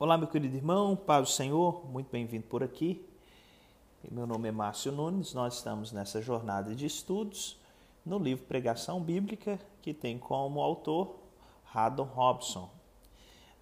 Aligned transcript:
Olá, 0.00 0.16
meu 0.16 0.28
querido 0.28 0.54
irmão, 0.54 0.94
paz 0.94 1.28
do 1.28 1.32
Senhor, 1.32 1.84
muito 1.90 2.08
bem-vindo 2.08 2.46
por 2.46 2.62
aqui. 2.62 3.04
Meu 4.08 4.28
nome 4.28 4.48
é 4.48 4.52
Márcio 4.52 4.92
Nunes, 4.92 5.34
nós 5.34 5.56
estamos 5.56 5.90
nessa 5.90 6.22
jornada 6.22 6.72
de 6.72 6.86
estudos 6.86 7.58
no 8.06 8.16
livro 8.16 8.44
Pregação 8.44 9.02
Bíblica, 9.02 9.58
que 9.82 9.92
tem 9.92 10.16
como 10.16 10.60
autor 10.60 11.16
Haddon 11.74 12.04
Robson. 12.04 12.70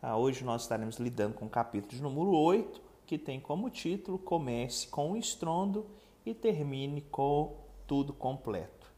Ah, 0.03 0.19
hoje 0.19 0.45
nós 0.45 0.61
estaremos 0.61 0.99
lidando 0.99 1.33
com 1.33 1.47
o 1.47 1.49
capítulo 1.49 1.97
de 1.97 2.03
número 2.03 2.37
8, 2.37 2.83
que 3.07 3.17
tem 3.17 3.41
como 3.41 3.71
título 3.71 4.19
Comece 4.19 4.89
com 4.89 5.13
o 5.13 5.17
estrondo 5.17 5.87
e 6.27 6.35
termine 6.35 7.01
com 7.01 7.57
tudo 7.87 8.13
completo. 8.13 8.93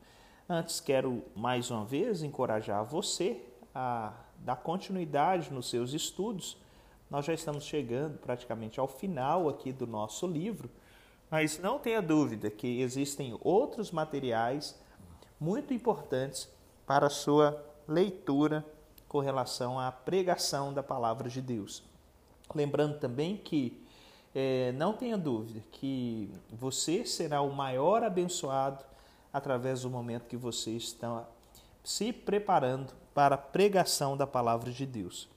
Antes, 0.48 0.80
quero 0.80 1.23
mais 1.36 1.70
uma 1.70 1.84
vez 1.84 2.25
encorajar 2.25 2.84
você 2.84 3.41
a 3.73 4.25
dar 4.39 4.57
continuidade 4.57 5.52
nos 5.52 5.70
seus 5.70 5.93
estudos 5.93 6.57
nós 7.11 7.25
já 7.25 7.32
estamos 7.32 7.64
chegando 7.64 8.18
praticamente 8.18 8.79
ao 8.79 8.86
final 8.86 9.49
aqui 9.49 9.72
do 9.72 9.86
nosso 9.86 10.26
livro, 10.26 10.71
mas 11.30 11.58
não 11.58 11.79
tenha 11.79 12.03
dúvida 12.03 12.50
que 12.50 12.80
existem 12.80 13.36
outros 13.43 13.90
materiais 13.90 14.79
muito 15.40 15.72
importantes 15.72 16.49
para 16.86 17.07
a 17.07 17.11
sua 17.11 17.63
leitura 17.86 18.64
com 19.07 19.21
relação 19.21 19.79
à 19.79 19.90
pregação 19.90 20.72
da 20.72 20.82
palavra 20.82 21.29
de 21.29 21.40
Deus. 21.40 21.82
Lembrando 22.54 22.99
também 22.99 23.36
que 23.36 23.82
é, 24.35 24.72
não 24.72 24.93
tenha 24.93 25.16
dúvida 25.16 25.63
que 25.72 26.30
você 26.50 27.04
será 27.04 27.40
o 27.40 27.52
maior 27.52 28.02
abençoado 28.02 28.85
através 29.32 29.82
do 29.82 29.90
momento 29.90 30.27
que 30.27 30.36
você 30.36 30.72
está 30.72 31.27
se 31.82 32.12
preparando 32.12 32.92
para 33.14 33.34
a 33.34 33.38
pregação 33.38 34.16
da 34.16 34.27
palavra 34.27 34.70
de 34.70 34.84
Deus. 34.84 35.28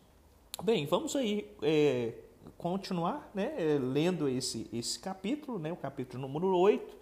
Bem, 0.63 0.85
vamos 0.85 1.15
aí 1.15 1.49
é, 1.63 2.13
continuar 2.55 3.31
né, 3.33 3.51
é, 3.57 3.79
lendo 3.79 4.29
esse, 4.29 4.69
esse 4.71 4.99
capítulo, 4.99 5.57
né, 5.57 5.73
o 5.73 5.75
capítulo 5.75 6.21
número 6.21 6.55
8, 6.55 6.95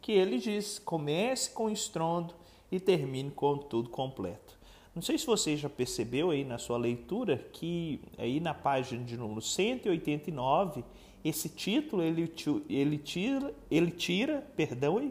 que 0.00 0.12
ele 0.12 0.38
diz: 0.38 0.78
comece 0.78 1.50
com 1.50 1.68
estrondo 1.68 2.32
e 2.70 2.78
termine 2.78 3.32
com 3.32 3.58
tudo 3.58 3.90
completo. 3.90 4.56
Não 4.94 5.02
sei 5.02 5.18
se 5.18 5.26
você 5.26 5.56
já 5.56 5.68
percebeu 5.68 6.30
aí 6.30 6.44
na 6.44 6.58
sua 6.58 6.78
leitura 6.78 7.38
que 7.52 8.00
aí 8.16 8.38
na 8.38 8.54
página 8.54 9.02
de 9.02 9.16
número 9.16 9.40
189, 9.40 10.84
esse 11.24 11.48
título 11.48 12.04
ele, 12.04 12.32
ele 12.68 12.98
tira, 12.98 13.52
ele 13.68 13.90
tira, 13.90 14.46
perdão, 14.54 15.10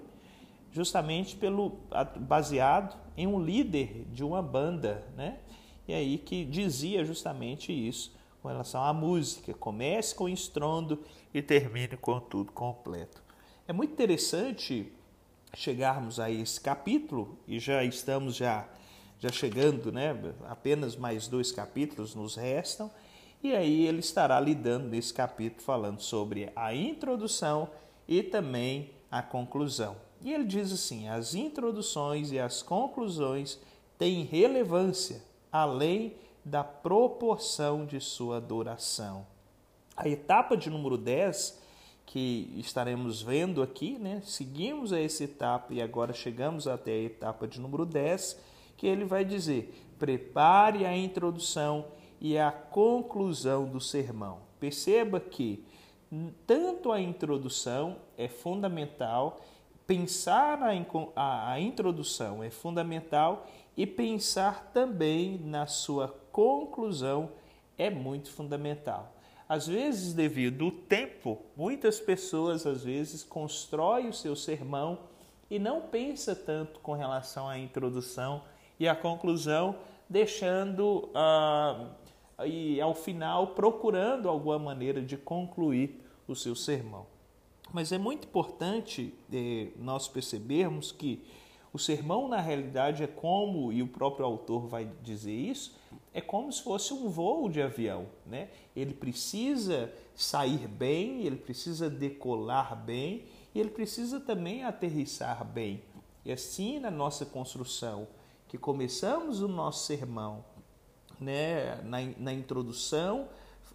justamente 0.71 1.35
pelo 1.35 1.73
baseado 2.21 2.97
em 3.17 3.27
um 3.27 3.43
líder 3.43 4.05
de 4.13 4.23
uma 4.23 4.41
banda, 4.41 5.05
né? 5.17 5.39
E 5.91 5.93
aí 5.93 6.17
que 6.17 6.45
dizia 6.45 7.03
justamente 7.03 7.69
isso 7.73 8.13
com 8.41 8.47
relação 8.47 8.81
à 8.81 8.93
música. 8.93 9.53
Comece 9.53 10.15
com 10.15 10.29
estrondo 10.29 11.03
e 11.33 11.41
termine 11.41 11.97
com 11.97 12.17
tudo 12.17 12.49
completo. 12.53 13.21
É 13.67 13.73
muito 13.73 13.91
interessante 13.91 14.89
chegarmos 15.53 16.17
a 16.17 16.31
esse 16.31 16.61
capítulo 16.61 17.37
e 17.45 17.59
já 17.59 17.83
estamos 17.83 18.37
já 18.37 18.69
já 19.19 19.29
chegando, 19.33 19.91
né? 19.91 20.15
Apenas 20.47 20.95
mais 20.95 21.27
dois 21.27 21.51
capítulos 21.51 22.15
nos 22.15 22.37
restam. 22.37 22.89
E 23.43 23.53
aí 23.53 23.85
ele 23.85 23.99
estará 23.99 24.39
lidando 24.39 24.87
nesse 24.87 25.13
capítulo 25.13 25.61
falando 25.61 25.99
sobre 25.99 26.53
a 26.55 26.73
introdução 26.73 27.69
e 28.07 28.23
também 28.23 28.91
a 29.11 29.21
conclusão. 29.21 29.97
E 30.21 30.31
ele 30.31 30.45
diz 30.45 30.71
assim: 30.71 31.09
as 31.09 31.35
introduções 31.35 32.31
e 32.31 32.39
as 32.39 32.63
conclusões 32.63 33.59
têm 33.97 34.23
relevância 34.23 35.29
além 35.51 36.15
da 36.43 36.63
proporção 36.63 37.85
de 37.85 37.99
sua 37.99 38.39
duração. 38.39 39.25
A 39.95 40.07
etapa 40.07 40.55
de 40.55 40.69
número 40.69 40.97
10, 40.97 41.59
que 42.05 42.53
estaremos 42.57 43.21
vendo 43.21 43.61
aqui, 43.61 43.97
né? 43.99 44.21
seguimos 44.23 44.91
essa 44.91 45.23
etapa 45.23 45.73
e 45.73 45.81
agora 45.81 46.13
chegamos 46.13 46.67
até 46.67 46.91
a 46.91 47.03
etapa 47.03 47.47
de 47.47 47.59
número 47.59 47.85
10, 47.85 48.39
que 48.77 48.87
ele 48.87 49.05
vai 49.05 49.23
dizer: 49.23 49.73
prepare 49.99 50.85
a 50.85 50.95
introdução 50.95 51.85
e 52.19 52.37
a 52.37 52.51
conclusão 52.51 53.65
do 53.65 53.79
sermão. 53.79 54.39
Perceba 54.59 55.19
que 55.19 55.63
tanto 56.45 56.91
a 56.91 56.99
introdução 56.99 57.97
é 58.17 58.27
fundamental, 58.27 59.39
pensar 59.87 60.61
a, 60.61 60.71
a, 61.15 61.51
a 61.53 61.59
introdução 61.59 62.43
é 62.43 62.49
fundamental 62.49 63.47
e 63.75 63.85
pensar 63.85 64.71
também 64.73 65.39
na 65.39 65.65
sua 65.65 66.07
conclusão 66.31 67.31
é 67.77 67.89
muito 67.89 68.31
fundamental. 68.31 69.13
Às 69.47 69.67
vezes, 69.67 70.13
devido 70.13 70.65
ao 70.65 70.71
tempo, 70.71 71.41
muitas 71.57 71.99
pessoas 71.99 72.65
às 72.65 72.83
vezes 72.83 73.23
constroem 73.23 74.07
o 74.07 74.13
seu 74.13 74.35
sermão 74.35 74.99
e 75.49 75.59
não 75.59 75.81
pensa 75.81 76.33
tanto 76.33 76.79
com 76.79 76.93
relação 76.93 77.49
à 77.49 77.57
introdução 77.57 78.43
e 78.79 78.87
à 78.87 78.95
conclusão, 78.95 79.75
deixando 80.09 81.09
ah, 81.13 81.87
e 82.45 82.79
ao 82.79 82.95
final 82.95 83.47
procurando 83.47 84.29
alguma 84.29 84.57
maneira 84.57 85.01
de 85.01 85.17
concluir 85.17 86.01
o 86.27 86.35
seu 86.35 86.55
sermão. 86.55 87.05
Mas 87.73 87.91
é 87.91 87.97
muito 87.97 88.25
importante 88.27 89.13
eh, 89.31 89.67
nós 89.77 90.07
percebermos 90.07 90.91
que 90.91 91.23
o 91.73 91.79
sermão, 91.79 92.27
na 92.27 92.39
realidade, 92.41 93.03
é 93.03 93.07
como, 93.07 93.71
e 93.71 93.81
o 93.81 93.87
próprio 93.87 94.25
autor 94.25 94.67
vai 94.67 94.89
dizer 95.01 95.33
isso, 95.33 95.79
é 96.13 96.19
como 96.19 96.51
se 96.51 96.61
fosse 96.61 96.93
um 96.93 97.09
voo 97.09 97.49
de 97.49 97.61
avião. 97.61 98.07
Né? 98.25 98.49
Ele 98.75 98.93
precisa 98.93 99.91
sair 100.13 100.67
bem, 100.67 101.25
ele 101.25 101.37
precisa 101.37 101.89
decolar 101.89 102.75
bem 102.75 103.25
e 103.55 103.59
ele 103.59 103.69
precisa 103.69 104.19
também 104.19 104.63
aterrissar 104.63 105.45
bem. 105.45 105.81
E 106.25 106.31
assim, 106.31 106.79
na 106.79 106.91
nossa 106.91 107.25
construção, 107.25 108.07
que 108.47 108.57
começamos 108.57 109.41
o 109.41 109.47
nosso 109.47 109.85
sermão 109.85 110.43
né, 111.19 111.81
na, 111.83 111.99
na 112.17 112.33
introdução, 112.33 113.29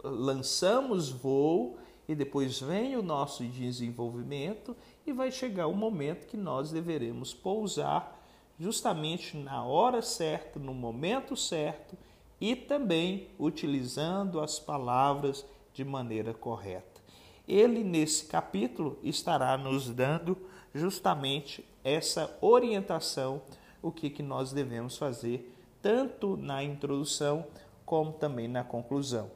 lançamos 0.04 1.08
voo 1.08 1.78
e 2.08 2.14
depois 2.14 2.60
vem 2.60 2.96
o 2.96 3.02
nosso 3.02 3.44
desenvolvimento 3.44 4.76
e 5.06 5.12
vai 5.12 5.30
chegar 5.30 5.66
o 5.66 5.74
momento 5.74 6.26
que 6.26 6.36
nós 6.36 6.70
deveremos 6.70 7.34
pousar 7.34 8.22
justamente 8.58 9.36
na 9.36 9.64
hora 9.64 10.00
certa, 10.00 10.58
no 10.58 10.72
momento 10.72 11.36
certo 11.36 11.96
e 12.40 12.54
também 12.54 13.28
utilizando 13.38 14.40
as 14.40 14.58
palavras 14.58 15.44
de 15.72 15.84
maneira 15.84 16.32
correta. 16.32 17.00
Ele, 17.46 17.84
nesse 17.84 18.26
capítulo, 18.26 18.98
estará 19.02 19.56
nos 19.56 19.88
dando 19.88 20.36
justamente 20.74 21.64
essa 21.84 22.36
orientação, 22.40 23.40
o 23.80 23.92
que, 23.92 24.10
que 24.10 24.22
nós 24.22 24.52
devemos 24.52 24.96
fazer, 24.96 25.54
tanto 25.80 26.36
na 26.36 26.62
introdução 26.64 27.46
como 27.84 28.12
também 28.12 28.48
na 28.48 28.64
conclusão. 28.64 29.30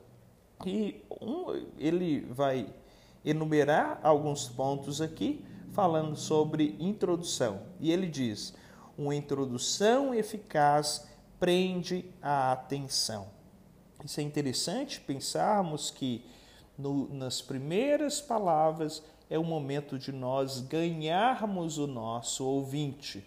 E 0.67 1.03
um, 1.21 1.67
ele 1.79 2.21
vai 2.21 2.67
enumerar 3.25 4.01
alguns 4.03 4.49
pontos 4.49 5.01
aqui, 5.01 5.45
falando 5.73 6.17
sobre 6.17 6.77
introdução. 6.79 7.61
E 7.79 7.91
ele 7.91 8.07
diz: 8.07 8.55
uma 8.97 9.15
introdução 9.15 10.15
eficaz 10.15 11.07
prende 11.39 12.05
a 12.21 12.53
atenção. 12.53 13.29
Isso 14.05 14.21
é 14.21 14.23
interessante 14.23 15.01
pensarmos 15.01 15.91
que 15.91 16.25
no, 16.77 17.13
nas 17.13 17.41
primeiras 17.41 18.21
palavras 18.21 19.03
é 19.29 19.39
o 19.39 19.45
momento 19.45 19.99
de 19.99 20.13
nós 20.13 20.61
ganharmos 20.61 21.79
o 21.79 21.87
nosso 21.87 22.45
ouvinte. 22.45 23.27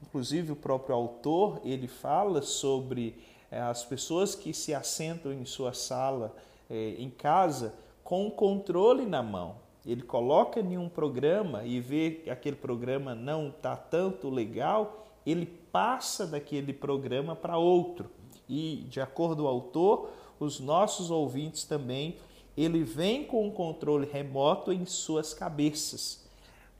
Inclusive 0.00 0.52
o 0.52 0.56
próprio 0.56 0.94
autor 0.94 1.60
ele 1.64 1.86
fala 1.86 2.42
sobre 2.42 3.22
é, 3.50 3.60
as 3.60 3.84
pessoas 3.84 4.34
que 4.34 4.54
se 4.54 4.74
assentam 4.74 5.32
em 5.32 5.44
sua 5.44 5.72
sala 5.72 6.34
é, 6.72 6.94
em 6.98 7.10
casa 7.10 7.74
com 8.02 8.26
o 8.26 8.30
controle 8.30 9.06
na 9.06 9.22
mão 9.22 9.62
ele 9.84 10.02
coloca 10.02 10.60
em 10.60 10.78
um 10.78 10.88
programa 10.88 11.64
e 11.64 11.80
vê 11.80 12.12
que 12.22 12.30
aquele 12.30 12.56
programa 12.56 13.14
não 13.14 13.48
está 13.48 13.74
tanto 13.74 14.30
legal, 14.30 15.06
ele 15.26 15.46
passa 15.46 16.26
daquele 16.26 16.72
programa 16.72 17.34
para 17.34 17.58
outro. 17.58 18.10
E, 18.48 18.86
de 18.88 19.00
acordo 19.00 19.42
com 19.42 19.48
o 19.48 19.50
autor, 19.50 20.10
os 20.38 20.60
nossos 20.60 21.10
ouvintes 21.10 21.64
também, 21.64 22.16
ele 22.56 22.84
vem 22.84 23.24
com 23.24 23.46
um 23.46 23.50
controle 23.50 24.06
remoto 24.06 24.72
em 24.72 24.84
suas 24.86 25.34
cabeças. 25.34 26.24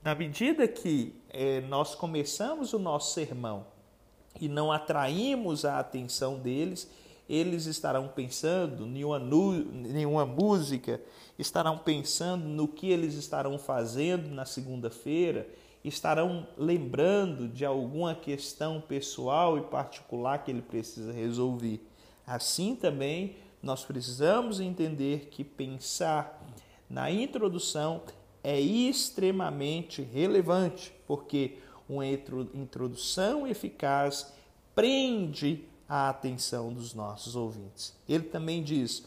Na 0.03 0.15
medida 0.15 0.69
que 0.69 1.15
é, 1.29 1.61
nós 1.62 1.94
começamos 1.94 2.73
o 2.73 2.79
nosso 2.79 3.15
sermão 3.15 3.67
e 4.41 4.49
não 4.49 4.71
atraímos 4.71 5.65
a 5.65 5.79
atenção 5.79 6.39
deles, 6.39 6.91
eles 7.32 7.64
estarão 7.64 8.08
pensando 8.08 8.87
em 8.87 9.02
uma, 9.02 9.19
em 9.19 10.05
uma 10.05 10.26
música, 10.26 11.00
estarão 11.38 11.79
pensando 11.79 12.44
no 12.44 12.69
que 12.69 12.90
eles 12.90 13.14
estarão 13.14 13.58
fazendo 13.58 14.29
na 14.29 14.44
segunda-feira, 14.44 15.49
estarão 15.82 16.46
lembrando 16.58 17.49
de 17.49 17.64
alguma 17.64 18.14
questão 18.14 18.82
pessoal 18.82 19.56
e 19.56 19.62
particular 19.62 20.44
que 20.44 20.50
ele 20.50 20.61
precisa 20.61 21.11
resolver. 21.11 21.81
Assim 22.26 22.76
também 22.76 23.37
nós 23.62 23.82
precisamos 23.82 24.61
entender 24.61 25.29
que 25.31 25.43
pensar 25.43 26.38
na 26.90 27.11
introdução 27.11 28.02
é 28.44 28.61
extremamente 28.61 30.02
relevante, 30.02 30.93
porque 31.06 31.56
uma 31.88 32.06
introdução 32.06 33.46
eficaz 33.46 34.34
prende 34.75 35.64
a 35.94 36.09
atenção 36.09 36.73
dos 36.73 36.94
nossos 36.94 37.37
ouvintes. 37.37 37.94
Ele 38.09 38.25
também 38.25 38.62
diz: 38.62 39.05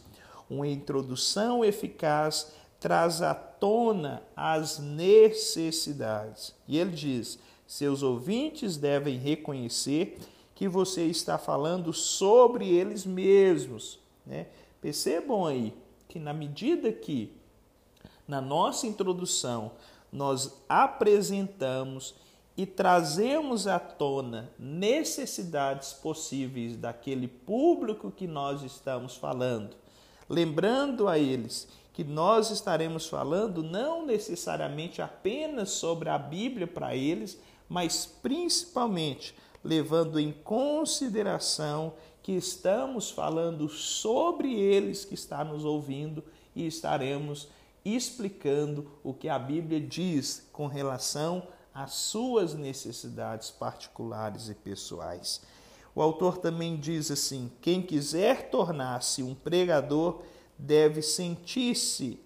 uma 0.48 0.68
introdução 0.68 1.64
eficaz 1.64 2.52
traz 2.78 3.20
à 3.20 3.34
tona 3.34 4.22
as 4.36 4.78
necessidades. 4.78 6.54
E 6.68 6.78
ele 6.78 6.92
diz: 6.92 7.40
seus 7.66 8.04
ouvintes 8.04 8.76
devem 8.76 9.18
reconhecer 9.18 10.16
que 10.54 10.68
você 10.68 11.04
está 11.06 11.36
falando 11.36 11.92
sobre 11.92 12.68
eles 12.68 13.04
mesmos. 13.04 13.98
Né? 14.24 14.46
Percebam 14.80 15.44
aí 15.44 15.74
que, 16.06 16.20
na 16.20 16.32
medida 16.32 16.92
que 16.92 17.32
na 18.28 18.40
nossa 18.40 18.86
introdução 18.86 19.72
nós 20.12 20.62
apresentamos 20.68 22.14
e 22.56 22.64
trazemos 22.64 23.66
à 23.66 23.78
tona 23.78 24.50
necessidades 24.58 25.92
possíveis 25.92 26.76
daquele 26.76 27.28
público 27.28 28.10
que 28.10 28.26
nós 28.26 28.62
estamos 28.62 29.16
falando, 29.16 29.76
lembrando 30.28 31.06
a 31.06 31.18
eles 31.18 31.68
que 31.92 32.04
nós 32.04 32.50
estaremos 32.50 33.06
falando 33.06 33.62
não 33.62 34.04
necessariamente 34.04 35.00
apenas 35.00 35.70
sobre 35.70 36.10
a 36.10 36.18
Bíblia 36.18 36.66
para 36.66 36.94
eles, 36.94 37.38
mas 37.68 38.04
principalmente 38.04 39.34
levando 39.64 40.20
em 40.20 40.30
consideração 40.30 41.94
que 42.22 42.32
estamos 42.32 43.10
falando 43.10 43.68
sobre 43.68 44.54
eles 44.54 45.04
que 45.04 45.14
está 45.14 45.42
nos 45.44 45.64
ouvindo 45.64 46.22
e 46.54 46.66
estaremos 46.66 47.48
explicando 47.84 48.90
o 49.02 49.14
que 49.14 49.28
a 49.28 49.38
Bíblia 49.38 49.80
diz 49.80 50.46
com 50.52 50.66
relação 50.66 51.46
às 51.76 51.92
suas 51.92 52.54
necessidades 52.54 53.50
particulares 53.50 54.48
e 54.48 54.54
pessoais. 54.54 55.42
O 55.94 56.00
autor 56.00 56.38
também 56.38 56.74
diz 56.76 57.10
assim: 57.10 57.52
quem 57.60 57.82
quiser 57.82 58.48
tornar-se 58.48 59.22
um 59.22 59.34
pregador 59.34 60.22
deve 60.58 61.02
sentir-se, 61.02 62.18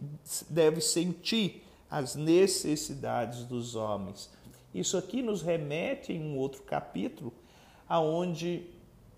deve 0.48 0.80
sentir 0.80 1.64
as 1.90 2.14
necessidades 2.14 3.44
dos 3.44 3.74
homens. 3.74 4.30
Isso 4.72 4.96
aqui 4.96 5.20
nos 5.20 5.42
remete 5.42 6.12
em 6.12 6.22
um 6.22 6.38
outro 6.38 6.62
capítulo, 6.62 7.32
aonde 7.88 8.70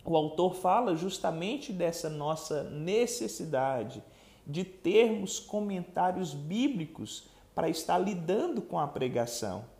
o 0.02 0.16
autor 0.16 0.54
fala 0.54 0.96
justamente 0.96 1.74
dessa 1.74 2.08
nossa 2.08 2.62
necessidade 2.64 4.02
de 4.46 4.64
termos 4.64 5.38
comentários 5.38 6.32
bíblicos 6.32 7.24
para 7.54 7.68
estar 7.68 7.98
lidando 7.98 8.62
com 8.62 8.78
a 8.78 8.88
pregação. 8.88 9.70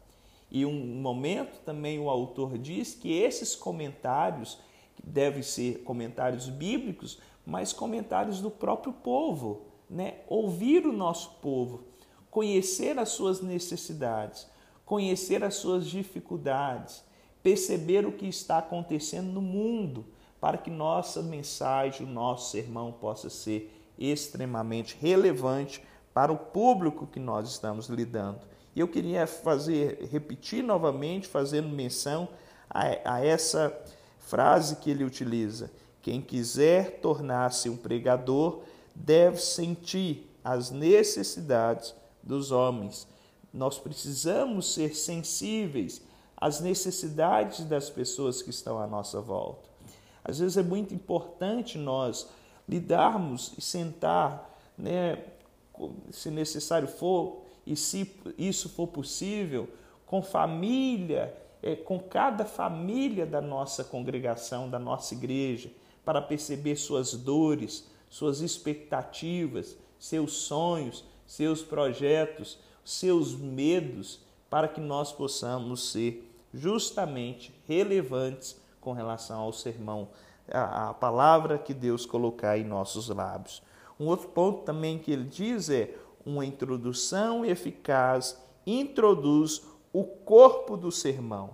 E 0.54 0.66
um 0.66 1.00
momento 1.00 1.60
também 1.64 1.98
o 1.98 2.10
autor 2.10 2.58
diz 2.58 2.94
que 2.94 3.10
esses 3.10 3.56
comentários 3.56 4.58
devem 5.02 5.42
ser 5.42 5.82
comentários 5.82 6.50
bíblicos, 6.50 7.18
mas 7.46 7.72
comentários 7.72 8.38
do 8.38 8.50
próprio 8.50 8.92
povo, 8.92 9.62
né? 9.88 10.16
Ouvir 10.28 10.86
o 10.86 10.92
nosso 10.92 11.36
povo, 11.40 11.84
conhecer 12.30 12.98
as 12.98 13.08
suas 13.08 13.40
necessidades, 13.40 14.46
conhecer 14.84 15.42
as 15.42 15.54
suas 15.54 15.86
dificuldades, 15.86 17.02
perceber 17.42 18.04
o 18.04 18.12
que 18.12 18.26
está 18.26 18.58
acontecendo 18.58 19.32
no 19.32 19.40
mundo, 19.40 20.04
para 20.38 20.58
que 20.58 20.70
nossa 20.70 21.22
mensagem, 21.22 22.06
o 22.06 22.10
nosso 22.10 22.50
sermão 22.50 22.92
possa 22.92 23.30
ser 23.30 23.74
extremamente 23.98 24.98
relevante 25.00 25.82
para 26.12 26.30
o 26.30 26.36
público 26.36 27.06
que 27.06 27.18
nós 27.18 27.48
estamos 27.48 27.86
lidando. 27.86 28.52
E 28.74 28.80
eu 28.80 28.88
queria 28.88 29.26
fazer, 29.26 30.08
repetir 30.10 30.62
novamente, 30.62 31.28
fazendo 31.28 31.68
menção 31.68 32.28
a, 32.68 33.16
a 33.16 33.24
essa 33.24 33.76
frase 34.18 34.76
que 34.76 34.90
ele 34.90 35.04
utiliza: 35.04 35.70
quem 36.00 36.20
quiser 36.20 37.00
tornar-se 37.00 37.68
um 37.68 37.76
pregador 37.76 38.62
deve 38.94 39.38
sentir 39.38 40.30
as 40.44 40.70
necessidades 40.70 41.94
dos 42.22 42.50
homens. 42.50 43.06
Nós 43.52 43.78
precisamos 43.78 44.72
ser 44.72 44.94
sensíveis 44.94 46.02
às 46.36 46.60
necessidades 46.60 47.64
das 47.66 47.90
pessoas 47.90 48.42
que 48.42 48.50
estão 48.50 48.78
à 48.78 48.86
nossa 48.86 49.20
volta. 49.20 49.68
Às 50.24 50.38
vezes 50.38 50.56
é 50.56 50.62
muito 50.62 50.94
importante 50.94 51.76
nós 51.76 52.28
lidarmos 52.68 53.52
e 53.58 53.60
sentar, 53.60 54.58
né, 54.78 55.24
se 56.10 56.30
necessário 56.30 56.88
for, 56.88 57.42
e 57.66 57.76
se 57.76 58.14
isso 58.36 58.68
for 58.68 58.88
possível, 58.88 59.68
com 60.06 60.22
família, 60.22 61.34
é, 61.62 61.76
com 61.76 61.98
cada 61.98 62.44
família 62.44 63.24
da 63.24 63.40
nossa 63.40 63.84
congregação, 63.84 64.68
da 64.68 64.78
nossa 64.78 65.14
igreja, 65.14 65.70
para 66.04 66.20
perceber 66.20 66.76
suas 66.76 67.14
dores, 67.14 67.88
suas 68.10 68.40
expectativas, 68.40 69.76
seus 69.98 70.32
sonhos, 70.32 71.04
seus 71.26 71.62
projetos, 71.62 72.58
seus 72.84 73.34
medos, 73.34 74.20
para 74.50 74.68
que 74.68 74.80
nós 74.80 75.12
possamos 75.12 75.90
ser 75.92 76.28
justamente 76.52 77.54
relevantes 77.66 78.60
com 78.80 78.92
relação 78.92 79.40
ao 79.40 79.52
sermão 79.52 80.08
a 80.50 80.92
palavra 80.94 81.58
que 81.58 81.72
Deus 81.72 82.04
colocar 82.04 82.58
em 82.58 82.64
nossos 82.64 83.08
lábios. 83.08 83.62
Um 83.98 84.06
outro 84.06 84.28
ponto 84.28 84.62
também 84.64 84.98
que 84.98 85.12
ele 85.12 85.24
diz 85.24 85.70
é 85.70 85.94
uma 86.24 86.44
introdução 86.44 87.44
eficaz 87.44 88.40
introduz 88.66 89.62
o 89.92 90.04
corpo 90.04 90.76
do 90.76 90.90
sermão. 90.90 91.50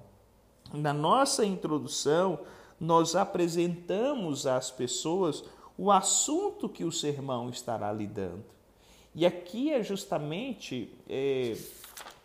Na 0.72 0.92
nossa 0.92 1.44
introdução, 1.44 2.40
nós 2.78 3.16
apresentamos 3.16 4.46
às 4.46 4.70
pessoas 4.70 5.42
o 5.76 5.90
assunto 5.90 6.68
que 6.68 6.84
o 6.84 6.92
sermão 6.92 7.48
estará 7.48 7.92
lidando. 7.92 8.44
E 9.14 9.24
aqui 9.24 9.72
é 9.72 9.82
justamente 9.82 10.92
é, 11.08 11.56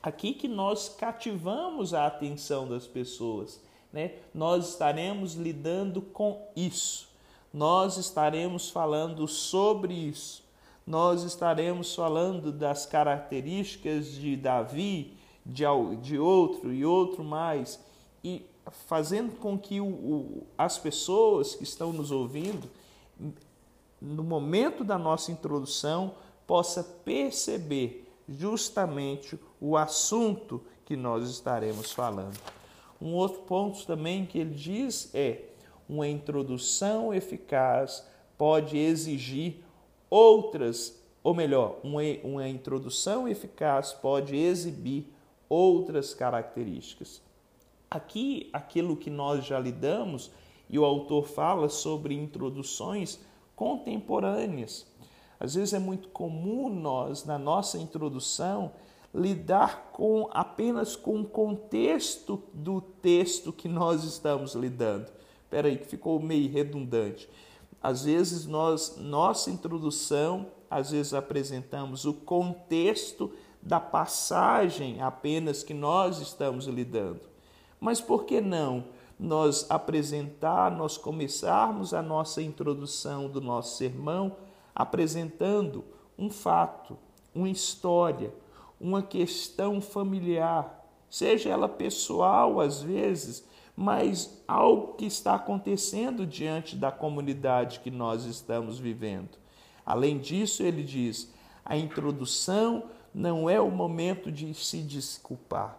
aqui 0.02 0.34
que 0.34 0.48
nós 0.48 0.90
cativamos 0.90 1.94
a 1.94 2.06
atenção 2.06 2.68
das 2.68 2.86
pessoas 2.86 3.60
né, 3.94 4.14
nós 4.34 4.70
estaremos 4.70 5.36
lidando 5.36 6.02
com 6.02 6.48
isso. 6.56 7.08
Nós 7.54 7.98
estaremos 7.98 8.72
falando 8.72 9.28
sobre 9.28 9.94
isso. 9.94 10.43
Nós 10.86 11.24
estaremos 11.24 11.96
falando 11.96 12.52
das 12.52 12.86
características 12.86 14.12
de 14.12 14.36
Davi, 14.36 15.18
de, 15.46 15.64
de 16.02 16.18
outro 16.18 16.74
e 16.74 16.86
outro 16.86 17.24
mais, 17.24 17.80
e 18.24 18.46
fazendo 18.88 19.36
com 19.38 19.58
que 19.58 19.80
o, 19.80 19.86
o, 19.86 20.48
as 20.58 20.78
pessoas 20.78 21.56
que 21.56 21.64
estão 21.64 21.94
nos 21.94 22.12
ouvindo, 22.12 22.70
no 24.02 24.24
momento 24.24 24.84
da 24.84 24.98
nossa 24.98 25.32
introdução, 25.32 26.16
possa 26.46 26.84
perceber 26.84 28.06
justamente 28.28 29.40
o 29.60 29.78
assunto 29.78 30.62
que 30.86 30.96
nós 30.96 31.30
estaremos 31.30 31.92
falando. 31.92 32.38
Um 33.02 33.14
outro 33.14 33.42
ponto 33.42 33.86
também 33.86 34.26
que 34.26 34.40
ele 34.40 34.54
diz 34.54 35.10
é: 35.14 35.46
uma 35.88 36.08
introdução 36.08 37.14
eficaz 37.14 38.06
pode 38.38 38.78
exigir 38.78 39.63
outras, 40.14 41.04
ou 41.24 41.34
melhor, 41.34 41.80
uma, 41.84 42.02
uma 42.24 42.48
introdução 42.48 43.28
eficaz 43.28 43.94
pode 43.94 44.36
exibir 44.36 45.12
outras 45.50 46.14
características. 46.14 47.20
Aqui, 47.90 48.48
aquilo 48.54 48.96
que 48.96 49.10
nós 49.10 49.44
já 49.44 49.60
lidamos, 49.60 50.30
e 50.70 50.78
o 50.78 50.86
autor 50.86 51.26
fala 51.26 51.68
sobre 51.68 52.14
introduções 52.14 53.20
contemporâneas. 53.56 54.86
Às 55.40 55.56
vezes 55.56 55.74
é 55.74 55.80
muito 55.80 56.10
comum 56.10 56.70
nós, 56.70 57.26
na 57.26 57.40
nossa 57.40 57.80
introdução, 57.80 58.72
lidar 59.14 59.90
com 59.94 60.30
apenas 60.32 60.96
com 60.96 61.22
o 61.22 61.26
contexto 61.26 62.44
do 62.54 62.82
texto 62.82 63.52
que 63.52 63.68
nós 63.68 64.04
estamos 64.04 64.54
lidando. 64.54 65.12
Espera 65.44 65.68
aí, 65.68 65.78
que 65.78 65.88
ficou 65.88 66.20
meio 66.20 66.52
redundante. 66.52 67.28
Às 67.84 68.06
vezes 68.06 68.46
nós 68.46 68.96
nossa 68.98 69.52
introdução, 69.52 70.48
às 70.72 70.92
vezes 70.92 71.14
apresentamos 71.14 72.06
o 72.06 72.14
contexto 72.14 73.30
da 73.62 73.80
passagem 73.80 75.02
apenas 75.02 75.64
que 75.64 75.74
nós 75.74 76.20
estamos 76.20 76.66
lidando. 76.66 77.22
Mas 77.82 78.00
por 78.00 78.24
que 78.24 78.40
não 78.40 78.86
nós 79.20 79.70
apresentar, 79.70 80.72
nós 80.72 80.98
começarmos 80.98 81.94
a 81.94 82.02
nossa 82.02 82.42
introdução 82.42 83.28
do 83.28 83.42
nosso 83.42 83.78
sermão 83.78 84.38
apresentando 84.74 85.84
um 86.18 86.30
fato, 86.30 86.98
uma 87.36 87.50
história, 87.50 88.34
uma 88.80 89.02
questão 89.02 89.82
familiar, 89.82 90.88
seja 91.10 91.50
ela 91.50 91.70
pessoal 91.70 92.60
às 92.60 92.82
vezes, 92.82 93.46
mas 93.76 94.44
algo 94.48 94.94
que 94.94 95.06
está 95.06 95.36
acontecendo 95.36 96.26
diante 96.26 96.76
da 96.76 96.92
comunidade 96.92 97.80
que 97.80 97.90
nós 97.90 98.26
estamos 98.26 98.80
vivendo. 98.80 99.38
Além 99.86 100.20
disso, 100.20 100.64
ele 100.64 100.84
diz: 100.84 101.32
a 101.66 101.76
introdução 101.76 102.84
não 103.14 103.50
é 103.50 103.60
o 103.60 103.72
momento 103.72 104.32
de 104.32 104.54
se 104.54 104.82
desculpar. 104.82 105.78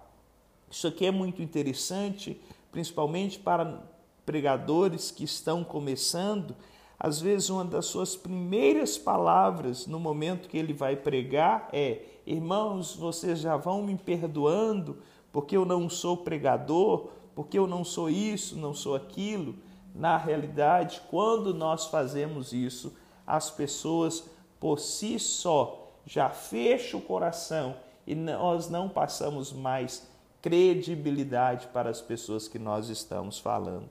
Isso 0.71 0.87
aqui 0.87 1.07
é 1.07 1.11
muito 1.11 1.41
interessante, 1.41 2.41
principalmente 2.73 3.39
para 3.39 3.83
pregadores 4.27 5.11
que 5.11 5.25
estão 5.25 5.63
começando. 5.63 6.57
Às 6.99 7.21
vezes, 7.21 7.51
uma 7.51 7.65
das 7.65 7.87
suas 7.87 8.17
primeiras 8.17 8.97
palavras 8.97 9.87
no 9.87 10.01
momento 10.01 10.49
que 10.49 10.57
ele 10.59 10.73
vai 10.73 10.97
pregar 10.97 11.69
é: 11.73 12.03
Irmãos, 12.27 12.97
vocês 12.97 13.39
já 13.39 13.57
vão 13.57 13.83
me 13.83 13.97
perdoando 13.97 14.99
porque 15.31 15.57
eu 15.57 15.65
não 15.65 15.91
sou 15.91 16.17
pregador, 16.17 17.09
porque 17.35 17.59
eu 17.59 17.67
não 17.67 17.85
sou 17.85 18.09
isso, 18.09 18.57
não 18.57 18.75
sou 18.75 18.95
aquilo. 18.95 19.57
Na 19.95 20.17
realidade, 20.17 21.03
quando 21.11 21.55
nós 21.55 21.87
fazemos 21.87 22.53
isso, 22.53 22.95
as 23.27 23.51
pessoas 23.51 24.25
por 24.61 24.79
si 24.79 25.19
só 25.19 25.93
já 26.07 26.29
fecham 26.29 27.01
o 27.01 27.03
coração 27.03 27.77
e 28.07 28.15
nós 28.15 28.69
não 28.69 28.89
passamos 28.89 29.53
mais 29.53 30.07
credibilidade 30.43 31.69
para 31.69 31.89
as 31.89 32.01
pessoas 32.01 32.47
que 32.47 32.59
nós 32.59 32.89
estamos 32.89 33.39
falando. 33.39 33.89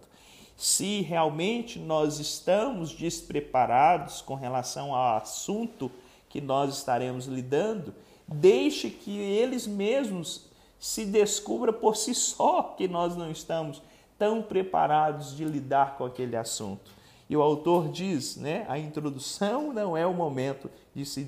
Se 0.56 1.02
realmente 1.02 1.80
nós 1.80 2.20
estamos 2.20 2.92
despreparados 2.92 4.22
com 4.22 4.36
relação 4.36 4.94
ao 4.94 5.18
assunto 5.18 5.92
que 6.30 6.40
nós 6.40 6.78
estaremos 6.78 7.26
lidando, 7.26 7.94
deixe 8.28 8.90
que 8.90 9.18
eles 9.18 9.66
mesmos 9.66 10.46
se 10.84 11.06
descubra 11.06 11.72
por 11.72 11.96
si 11.96 12.14
só 12.14 12.62
que 12.78 12.90
nós 12.90 13.16
não 13.16 13.32
estamos 13.32 13.82
tão 14.20 14.42
preparados 14.42 15.34
de 15.34 15.46
lidar 15.46 15.96
com 15.96 16.04
aquele 16.04 16.36
assunto. 16.36 16.92
E 17.30 17.38
o 17.38 17.42
autor 17.42 17.88
diz, 17.88 18.36
né, 18.36 18.66
a 18.68 18.78
introdução 18.78 19.72
não 19.72 19.96
é 19.96 20.06
o 20.06 20.14
momento 20.14 20.70
de 20.94 21.06
se 21.06 21.26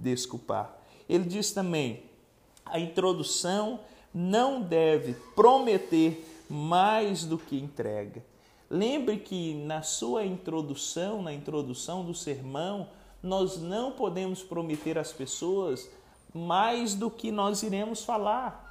desculpar. 0.00 0.74
Ele 1.06 1.24
diz 1.24 1.52
também, 1.52 2.02
a 2.64 2.80
introdução 2.80 3.80
não 4.12 4.62
deve 4.62 5.12
prometer 5.36 6.26
mais 6.48 7.24
do 7.24 7.36
que 7.36 7.58
entrega. 7.58 8.24
Lembre 8.70 9.18
que 9.18 9.52
na 9.66 9.82
sua 9.82 10.24
introdução, 10.24 11.20
na 11.20 11.34
introdução 11.34 12.06
do 12.06 12.14
sermão, 12.14 12.88
nós 13.22 13.58
não 13.58 13.92
podemos 13.92 14.42
prometer 14.42 14.96
às 14.96 15.12
pessoas 15.12 15.90
mais 16.32 16.94
do 16.94 17.10
que 17.10 17.30
nós 17.30 17.62
iremos 17.62 18.02
falar. 18.02 18.66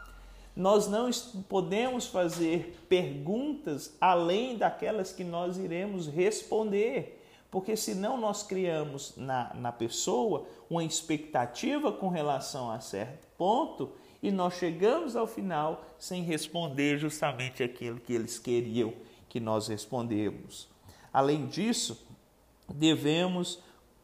Nós 0.57 0.87
não 0.87 1.11
podemos 1.47 2.07
fazer 2.07 2.75
perguntas 2.89 3.95
além 4.01 4.57
daquelas 4.57 5.13
que 5.13 5.23
nós 5.23 5.55
iremos 5.59 6.07
responder, 6.07 7.23
porque 7.51 7.77
senão 7.77 8.17
nós 8.17 8.41
criamos 8.41 9.13
na, 9.15 9.53
na 9.53 9.71
pessoa 9.71 10.47
uma 10.67 10.83
expectativa 10.83 11.91
com 11.91 12.07
relação 12.07 12.71
a 12.71 12.79
certo 12.79 13.27
ponto 13.37 13.91
e 14.21 14.31
nós 14.31 14.55
chegamos 14.55 15.15
ao 15.15 15.27
final 15.27 15.85
sem 15.99 16.23
responder 16.23 16.97
justamente 16.97 17.61
aquilo 17.61 17.99
que 17.99 18.13
eles 18.13 18.39
queriam 18.39 18.93
que 19.29 19.39
nós 19.39 19.67
respondemos. 19.67 20.67
Além 21.13 21.45
disso, 21.45 22.03
devemos 22.67 23.61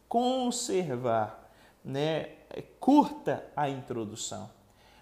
conservar, 0.08 1.52
né, 1.84 2.30
curta 2.80 3.44
a 3.56 3.68
introdução. 3.68 4.52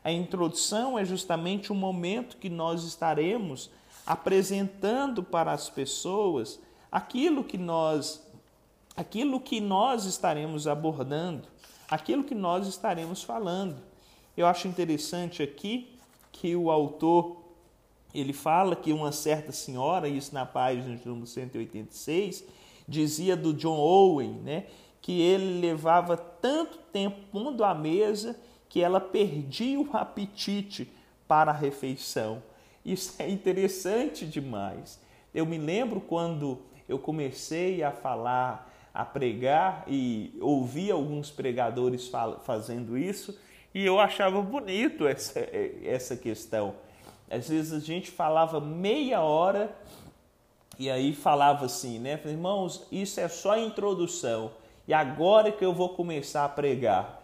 A 0.04 0.12
introdução 0.12 0.98
é 0.98 1.06
justamente 1.06 1.72
o 1.72 1.76
momento 1.76 2.38
que 2.38 2.50
nós 2.50 2.84
estaremos 2.84 3.70
apresentando 4.06 5.22
para 5.22 5.52
as 5.52 5.70
pessoas 5.70 6.60
aquilo 6.92 7.44
que 7.44 7.58
nós 7.58 8.22
aquilo 8.98 9.40
que 9.40 9.62
nós 9.62 10.06
estaremos 10.06 10.68
abordando, 10.68 11.48
aquilo 11.90 12.24
que 12.24 12.36
nós 12.36 12.68
estaremos 12.68 13.24
falando. 13.24 13.78
Eu 14.36 14.46
acho 14.46 14.68
interessante 14.68 15.42
aqui 15.42 15.98
que 16.32 16.56
o 16.56 16.70
autor 16.70 17.38
ele 18.14 18.34
fala 18.34 18.76
que 18.76 18.92
uma 18.92 19.12
certa 19.12 19.52
senhora, 19.52 20.08
isso 20.08 20.34
na 20.34 20.46
página 20.46 20.96
de 20.96 21.08
número 21.08 21.26
186, 21.26 22.44
dizia 22.88 23.38
do 23.38 23.54
John 23.54 23.78
Owen, 23.78 24.34
né, 24.44 24.66
que 25.02 25.22
ele 25.22 25.62
levava 25.62 26.18
tanto 26.18 26.78
tempo 26.92 27.18
pondo 27.32 27.64
à 27.64 27.74
mesa 27.74 28.38
que 28.72 28.82
ela 28.82 29.02
perdia 29.02 29.78
o 29.78 29.90
apetite 29.92 30.90
para 31.28 31.52
a 31.52 31.54
refeição. 31.54 32.42
Isso 32.86 33.14
é 33.20 33.30
interessante 33.30 34.26
demais. 34.26 34.98
Eu 35.36 35.46
me 35.46 35.58
lembro 35.58 36.00
quando 36.00 36.58
eu 36.88 36.98
comecei 36.98 37.84
a 37.84 37.92
falar, 37.92 38.72
a 38.94 39.04
pregar 39.04 39.84
e 39.88 40.34
ouvi 40.40 40.90
alguns 40.90 41.30
pregadores 41.30 42.10
fazendo 42.46 42.98
isso 42.98 43.38
e 43.76 43.86
eu 43.86 44.00
achava 44.00 44.42
bonito 44.42 45.06
essa, 45.06 45.42
essa 45.84 46.16
questão. 46.16 46.76
Às 47.30 47.50
vezes 47.50 47.74
a 47.74 47.86
gente 47.86 48.10
falava 48.10 48.62
meia 48.62 49.20
hora 49.20 49.76
e 50.80 50.90
aí 50.90 51.14
falava 51.14 51.66
assim, 51.66 52.00
né? 52.00 52.18
Irmãos, 52.24 52.88
isso 52.90 53.20
é 53.20 53.28
só 53.28 53.52
a 53.52 53.60
introdução 53.60 54.54
e 54.88 54.94
agora 54.94 55.52
que 55.52 55.66
eu 55.66 55.74
vou 55.74 55.90
começar 55.90 56.46
a 56.46 56.50
pregar 56.50 57.22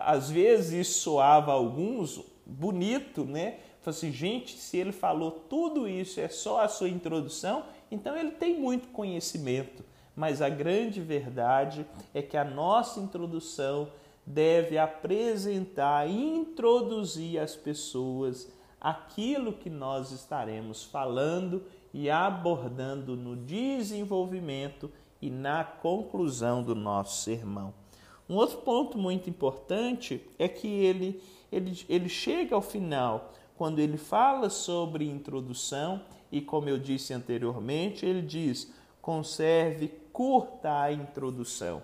às 0.00 0.30
vezes 0.30 0.88
soava 0.88 1.52
a 1.52 1.54
alguns 1.54 2.24
bonito, 2.44 3.24
né? 3.24 3.58
Falei 3.80 3.98
assim, 3.98 4.12
gente, 4.12 4.58
se 4.58 4.76
ele 4.76 4.92
falou 4.92 5.30
tudo 5.30 5.88
isso, 5.88 6.20
é 6.20 6.28
só 6.28 6.62
a 6.62 6.68
sua 6.68 6.88
introdução, 6.88 7.64
então 7.90 8.16
ele 8.16 8.32
tem 8.32 8.58
muito 8.60 8.88
conhecimento. 8.88 9.84
Mas 10.14 10.42
a 10.42 10.48
grande 10.48 11.00
verdade 11.00 11.86
é 12.12 12.20
que 12.20 12.36
a 12.36 12.44
nossa 12.44 13.00
introdução 13.00 13.88
deve 14.26 14.76
apresentar, 14.76 16.08
introduzir 16.08 17.40
às 17.40 17.56
pessoas 17.56 18.50
aquilo 18.80 19.52
que 19.52 19.70
nós 19.70 20.10
estaremos 20.10 20.84
falando 20.84 21.62
e 21.92 22.10
abordando 22.10 23.16
no 23.16 23.36
desenvolvimento 23.36 24.90
e 25.20 25.30
na 25.30 25.64
conclusão 25.64 26.62
do 26.62 26.74
nosso 26.74 27.22
sermão. 27.22 27.79
Um 28.30 28.36
outro 28.36 28.58
ponto 28.58 28.96
muito 28.96 29.28
importante 29.28 30.24
é 30.38 30.46
que 30.46 30.68
ele, 30.68 31.20
ele, 31.50 31.84
ele 31.88 32.08
chega 32.08 32.54
ao 32.54 32.62
final, 32.62 33.32
quando 33.58 33.80
ele 33.80 33.96
fala 33.96 34.48
sobre 34.48 35.04
introdução, 35.04 36.00
e 36.30 36.40
como 36.40 36.68
eu 36.68 36.78
disse 36.78 37.12
anteriormente, 37.12 38.06
ele 38.06 38.22
diz: 38.22 38.72
conserve 39.02 39.88
curta 40.12 40.82
a 40.82 40.92
introdução. 40.92 41.82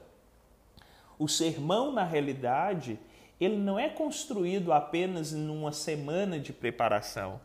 O 1.18 1.26
sermão, 1.26 1.90
na 1.90 2.04
realidade, 2.04 2.96
ele 3.40 3.56
não 3.56 3.76
é 3.76 3.88
construído 3.88 4.72
apenas 4.72 5.32
em 5.32 5.48
uma 5.48 5.72
semana 5.72 6.38
de 6.38 6.52
preparação. 6.52 7.40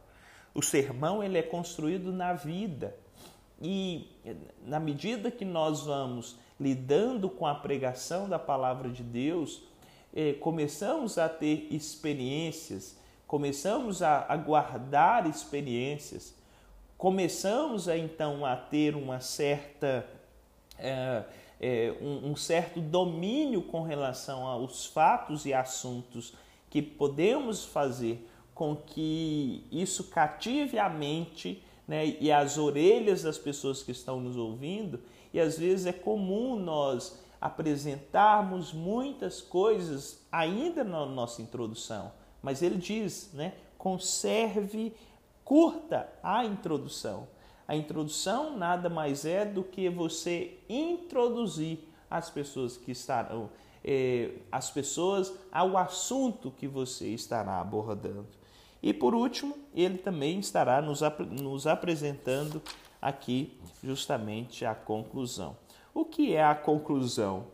O 0.53 0.61
sermão 0.61 1.23
ele 1.23 1.39
é 1.39 1.43
construído 1.43 2.11
na 2.13 2.33
vida. 2.33 2.95
E 3.59 4.07
na 4.63 4.79
medida 4.79 5.31
que 5.31 5.43
nós 5.43 5.81
vamos 5.81 6.37
lidando 6.61 7.27
com 7.27 7.47
a 7.47 7.55
pregação 7.55 8.29
da 8.29 8.37
palavra 8.37 8.87
de 8.87 9.01
Deus, 9.01 9.63
eh, 10.13 10.33
começamos 10.33 11.17
a 11.17 11.27
ter 11.27 11.67
experiências, 11.71 12.95
começamos 13.25 14.03
a, 14.03 14.27
a 14.29 14.37
guardar 14.37 15.27
experiências, 15.27 16.35
começamos 16.99 17.89
a 17.89 17.97
então 17.97 18.45
a 18.45 18.55
ter 18.55 18.95
uma 18.95 19.19
certa 19.19 20.05
é, 20.77 21.23
é, 21.59 21.95
um, 21.99 22.31
um, 22.31 22.35
certo 22.35 22.79
domínio 22.79 23.63
com 23.63 23.81
relação 23.81 24.45
aos 24.45 24.85
fatos 24.85 25.47
e 25.47 25.53
assuntos 25.53 26.35
que 26.69 26.79
podemos 26.79 27.65
fazer 27.65 28.27
com 28.53 28.75
que 28.75 29.65
isso 29.71 30.03
cative 30.05 30.77
a 30.77 30.89
mente 30.89 31.63
né, 31.87 32.15
e 32.19 32.31
as 32.31 32.59
orelhas 32.59 33.23
das 33.23 33.37
pessoas 33.37 33.81
que 33.81 33.91
estão 33.91 34.19
nos 34.19 34.37
ouvindo 34.37 34.99
e 35.33 35.39
às 35.39 35.57
vezes 35.57 35.85
é 35.85 35.93
comum 35.93 36.55
nós 36.55 37.19
apresentarmos 37.39 38.71
muitas 38.71 39.41
coisas 39.41 40.25
ainda 40.31 40.83
na 40.83 41.05
nossa 41.05 41.41
introdução, 41.41 42.11
mas 42.41 42.61
ele 42.61 42.77
diz, 42.77 43.31
né, 43.33 43.53
conserve 43.77 44.93
curta 45.43 46.07
a 46.23 46.45
introdução. 46.45 47.27
A 47.67 47.75
introdução 47.75 48.57
nada 48.57 48.89
mais 48.89 49.25
é 49.25 49.43
do 49.45 49.63
que 49.63 49.89
você 49.89 50.57
introduzir 50.69 51.79
as 52.09 52.29
pessoas 52.29 52.77
que 52.77 52.91
estarão, 52.91 53.49
eh, 53.83 54.31
as 54.51 54.69
pessoas 54.69 55.33
ao 55.51 55.77
assunto 55.77 56.51
que 56.51 56.67
você 56.67 57.07
estará 57.09 57.59
abordando. 57.59 58.27
E 58.81 58.93
por 58.93 59.13
último, 59.13 59.55
ele 59.75 59.97
também 59.97 60.39
estará 60.39 60.81
nos, 60.81 61.01
nos 61.29 61.67
apresentando 61.67 62.61
aqui 63.01 63.57
justamente 63.83 64.65
a 64.65 64.75
conclusão. 64.75 65.57
O 65.93 66.05
que 66.05 66.35
é 66.35 66.43
a 66.43 66.55
conclusão? 66.55 67.47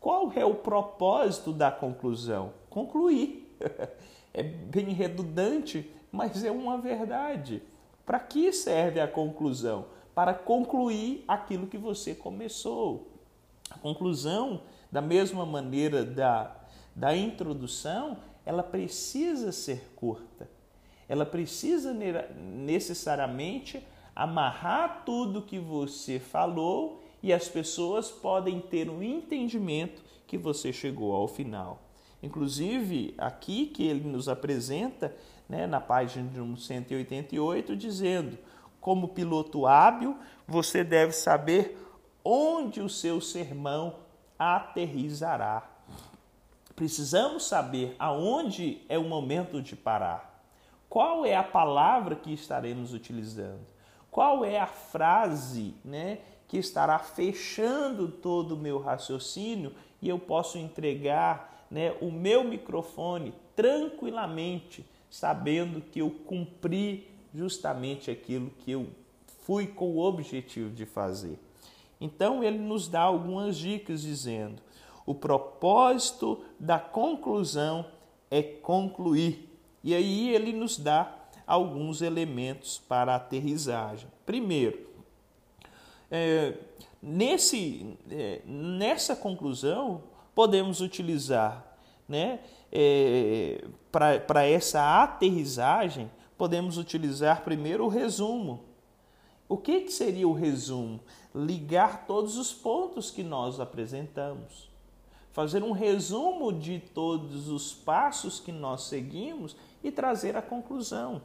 Qual 0.00 0.32
é 0.34 0.44
o 0.44 0.54
propósito 0.54 1.52
da 1.52 1.70
conclusão? 1.70 2.52
Concluir. 2.70 3.56
É 4.34 4.42
bem 4.42 4.90
redundante, 4.90 5.90
mas 6.12 6.44
é 6.44 6.50
uma 6.50 6.78
verdade. 6.78 7.60
Para 8.06 8.20
que 8.20 8.52
serve 8.52 9.00
a 9.00 9.08
conclusão? 9.08 9.86
Para 10.14 10.32
concluir 10.32 11.24
aquilo 11.26 11.66
que 11.66 11.78
você 11.78 12.14
começou. 12.14 13.08
A 13.68 13.78
conclusão, 13.78 14.60
da 14.92 15.00
mesma 15.00 15.44
maneira 15.44 16.04
da, 16.04 16.54
da 16.94 17.16
introdução, 17.16 18.18
ela 18.46 18.62
precisa 18.62 19.50
ser 19.50 19.90
curta. 19.96 20.48
Ela 21.08 21.26
precisa 21.26 21.92
necessariamente 21.92 23.84
amarrar 24.18 25.04
tudo 25.06 25.42
que 25.42 25.60
você 25.60 26.18
falou 26.18 27.00
e 27.22 27.32
as 27.32 27.48
pessoas 27.48 28.10
podem 28.10 28.60
ter 28.60 28.90
um 28.90 29.00
entendimento 29.00 30.02
que 30.26 30.36
você 30.36 30.72
chegou 30.72 31.14
ao 31.14 31.28
final. 31.28 31.80
Inclusive, 32.20 33.14
aqui 33.16 33.66
que 33.66 33.86
ele 33.86 34.08
nos 34.08 34.28
apresenta, 34.28 35.14
né, 35.48 35.68
na 35.68 35.80
página 35.80 36.28
188, 36.56 37.76
dizendo: 37.76 38.36
como 38.80 39.06
piloto 39.06 39.68
hábil, 39.68 40.18
você 40.48 40.82
deve 40.82 41.12
saber 41.12 41.78
onde 42.24 42.80
o 42.80 42.88
seu 42.88 43.20
sermão 43.20 44.00
aterrizará. 44.36 45.62
Precisamos 46.74 47.46
saber 47.46 47.94
aonde 48.00 48.82
é 48.88 48.98
o 48.98 49.04
momento 49.04 49.62
de 49.62 49.76
parar. 49.76 50.42
Qual 50.88 51.24
é 51.24 51.36
a 51.36 51.44
palavra 51.44 52.16
que 52.16 52.32
estaremos 52.32 52.92
utilizando? 52.92 53.77
Qual 54.10 54.44
é 54.44 54.58
a 54.58 54.66
frase 54.66 55.74
né, 55.84 56.18
que 56.46 56.56
estará 56.56 56.98
fechando 56.98 58.08
todo 58.08 58.52
o 58.52 58.58
meu 58.58 58.78
raciocínio 58.78 59.72
e 60.00 60.08
eu 60.08 60.18
posso 60.18 60.58
entregar 60.58 61.66
né, 61.70 61.94
o 62.00 62.10
meu 62.10 62.42
microfone 62.42 63.34
tranquilamente, 63.54 64.84
sabendo 65.10 65.80
que 65.80 66.00
eu 66.00 66.10
cumpri 66.10 67.10
justamente 67.34 68.10
aquilo 68.10 68.50
que 68.60 68.70
eu 68.70 68.88
fui 69.42 69.66
com 69.66 69.90
o 69.90 69.98
objetivo 69.98 70.70
de 70.70 70.86
fazer. 70.86 71.38
Então 72.00 72.42
ele 72.42 72.58
nos 72.58 72.88
dá 72.88 73.02
algumas 73.02 73.56
dicas 73.56 74.02
dizendo: 74.02 74.62
o 75.04 75.14
propósito 75.14 76.44
da 76.58 76.78
conclusão 76.78 77.86
é 78.30 78.42
concluir. 78.42 79.48
E 79.82 79.94
aí 79.94 80.34
ele 80.34 80.52
nos 80.52 80.78
dá 80.78 81.17
alguns 81.48 82.02
elementos 82.02 82.78
para 82.86 83.14
aterrissagem. 83.14 84.06
Primeiro, 84.26 84.86
é, 86.10 86.54
nesse, 87.02 87.96
é, 88.10 88.42
nessa 88.44 89.16
conclusão, 89.16 90.02
podemos 90.34 90.82
utilizar 90.82 91.66
né, 92.06 92.40
é, 92.70 93.64
para 93.90 94.46
essa 94.46 95.02
aterrissagem, 95.02 96.10
podemos 96.36 96.76
utilizar 96.76 97.42
primeiro 97.42 97.86
o 97.86 97.88
resumo. 97.88 98.64
O 99.48 99.56
que, 99.56 99.80
que 99.80 99.92
seria 99.92 100.28
o 100.28 100.34
resumo? 100.34 101.00
Ligar 101.34 102.06
todos 102.06 102.36
os 102.36 102.52
pontos 102.52 103.10
que 103.10 103.22
nós 103.22 103.58
apresentamos. 103.58 104.68
Fazer 105.32 105.62
um 105.62 105.72
resumo 105.72 106.52
de 106.52 106.78
todos 106.78 107.48
os 107.48 107.72
passos 107.72 108.38
que 108.38 108.52
nós 108.52 108.82
seguimos 108.82 109.56
e 109.82 109.90
trazer 109.90 110.36
a 110.36 110.42
conclusão. 110.42 111.22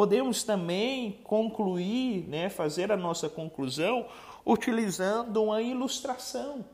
Podemos 0.00 0.42
também 0.42 1.20
concluir, 1.24 2.26
né, 2.26 2.48
fazer 2.48 2.90
a 2.90 2.96
nossa 2.96 3.28
conclusão 3.28 4.06
utilizando 4.46 5.42
uma 5.42 5.60
ilustração. 5.60 6.64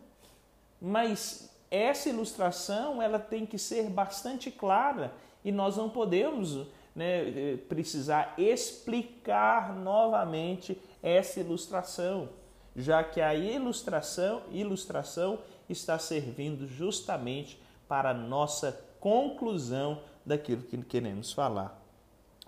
Mas 0.81 1.51
essa 1.69 2.09
ilustração 2.09 3.03
ela 3.03 3.19
tem 3.19 3.45
que 3.45 3.59
ser 3.59 3.91
bastante 3.91 4.49
clara 4.49 5.13
e 5.45 5.51
nós 5.51 5.77
não 5.77 5.89
podemos 5.89 6.69
né, 6.95 7.57
precisar 7.69 8.33
explicar 8.39 9.75
novamente 9.75 10.81
essa 11.03 11.41
ilustração, 11.41 12.29
já 12.77 13.03
que 13.03 13.21
a 13.21 13.35
ilustração, 13.35 14.43
ilustração 14.53 15.41
está 15.69 15.99
servindo 15.99 16.69
justamente 16.69 17.61
para 17.89 18.11
a 18.11 18.15
nossa 18.15 18.81
conclusão 19.01 20.01
daquilo 20.25 20.63
que 20.63 20.77
queremos 20.85 21.33
falar 21.33 21.86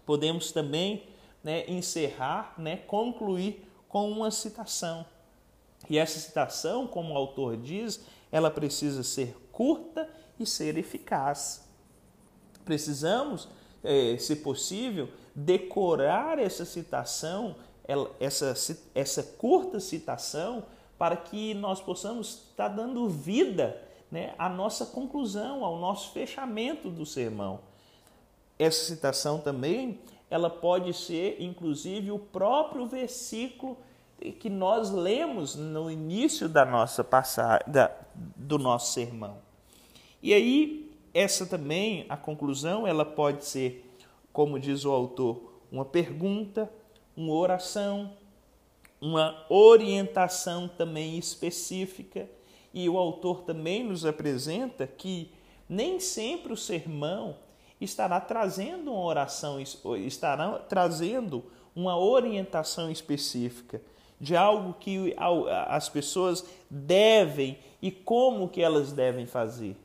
podemos 0.08 0.52
também 0.52 1.02
né, 1.44 1.68
encerrar, 1.68 2.54
né, 2.56 2.78
concluir 2.78 3.62
com 3.90 4.10
uma 4.10 4.30
citação. 4.30 5.04
E 5.90 5.98
essa 5.98 6.18
citação, 6.18 6.86
como 6.86 7.12
o 7.12 7.16
autor 7.18 7.58
diz, 7.58 8.00
ela 8.32 8.50
precisa 8.50 9.02
ser 9.02 9.36
curta 9.52 10.08
e 10.40 10.46
ser 10.46 10.78
eficaz. 10.78 11.68
Precisamos, 12.64 13.50
é, 13.84 14.16
se 14.16 14.36
possível, 14.36 15.10
decorar 15.34 16.38
essa 16.38 16.64
citação, 16.64 17.54
essa, 18.18 18.54
essa 18.94 19.22
curta 19.22 19.78
citação, 19.78 20.64
para 20.96 21.18
que 21.18 21.52
nós 21.52 21.82
possamos 21.82 22.46
estar 22.50 22.68
dando 22.68 23.10
vida 23.10 23.78
né, 24.10 24.34
à 24.38 24.48
nossa 24.48 24.86
conclusão, 24.86 25.62
ao 25.66 25.78
nosso 25.78 26.12
fechamento 26.12 26.88
do 26.88 27.04
sermão. 27.04 27.60
Essa 28.58 28.84
citação 28.84 29.38
também, 29.38 30.00
ela 30.30 30.50
pode 30.50 30.92
ser 30.92 31.36
inclusive 31.40 32.10
o 32.10 32.18
próprio 32.18 32.86
versículo 32.86 33.78
que 34.40 34.50
nós 34.50 34.90
lemos 34.90 35.54
no 35.54 35.90
início 35.90 36.48
da 36.48 36.64
nossa 36.64 37.04
passagem, 37.04 37.66
do 38.36 38.58
nosso 38.58 38.92
sermão. 38.92 39.38
E 40.20 40.34
aí, 40.34 40.90
essa 41.14 41.46
também, 41.46 42.04
a 42.08 42.16
conclusão, 42.16 42.86
ela 42.86 43.04
pode 43.04 43.44
ser, 43.44 43.88
como 44.32 44.58
diz 44.58 44.84
o 44.84 44.90
autor, 44.90 45.52
uma 45.70 45.84
pergunta, 45.84 46.68
uma 47.16 47.32
oração, 47.32 48.12
uma 49.00 49.46
orientação 49.48 50.66
também 50.66 51.16
específica. 51.16 52.28
E 52.74 52.88
o 52.88 52.98
autor 52.98 53.42
também 53.42 53.84
nos 53.84 54.04
apresenta 54.04 54.86
que 54.86 55.30
nem 55.68 56.00
sempre 56.00 56.52
o 56.52 56.56
sermão 56.56 57.36
estará 57.80 58.20
trazendo 58.20 58.92
uma 58.92 59.04
oração, 59.04 59.58
estará 59.60 60.58
trazendo 60.60 61.44
uma 61.74 61.96
orientação 61.96 62.90
específica 62.90 63.80
de 64.20 64.36
algo 64.36 64.74
que 64.74 65.14
as 65.66 65.88
pessoas 65.88 66.44
devem 66.68 67.58
e 67.80 67.90
como 67.90 68.48
que 68.48 68.60
elas 68.60 68.92
devem 68.92 69.26
fazer. 69.26 69.76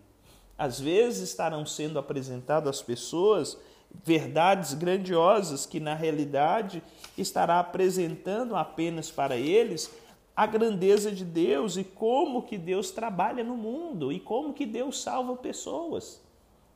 Às 0.58 0.80
vezes 0.80 1.30
estarão 1.30 1.66
sendo 1.66 2.00
apresentadas 2.00 2.78
às 2.78 2.82
pessoas 2.82 3.58
verdades 4.04 4.74
grandiosas 4.74 5.68
que 5.68 5.80
na 5.80 5.94
realidade 5.94 6.82
estará 7.16 7.60
apresentando 7.60 8.56
apenas 8.56 9.12
para 9.12 9.38
eles 9.38 9.92
a 10.36 10.48
grandeza 10.48 11.12
de 11.12 11.24
Deus 11.24 11.78
e 11.78 11.84
como 11.84 12.42
que 12.42 12.58
Deus 12.58 12.90
trabalha 12.90 13.44
no 13.44 13.56
mundo 13.56 14.12
e 14.12 14.20
como 14.20 14.54
que 14.54 14.66
Deus 14.66 15.00
salva 15.00 15.36
pessoas. 15.36 16.20